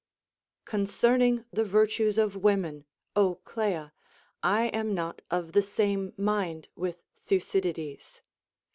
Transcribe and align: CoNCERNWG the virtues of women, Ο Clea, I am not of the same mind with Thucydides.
CoNCERNWG 0.65 1.45
the 1.53 1.63
virtues 1.63 2.17
of 2.17 2.35
women, 2.35 2.85
Ο 3.15 3.35
Clea, 3.45 3.91
I 4.41 4.63
am 4.69 4.95
not 4.95 5.21
of 5.29 5.51
the 5.51 5.61
same 5.61 6.13
mind 6.17 6.69
with 6.75 7.03
Thucydides. 7.27 8.21